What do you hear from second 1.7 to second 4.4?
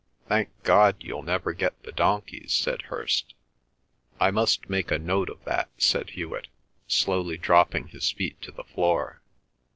the donkeys," said Hirst. "I